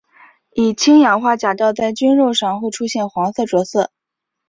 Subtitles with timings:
[0.55, 3.91] 以氢氧化钾倒在菌肉上会出现黄色着色。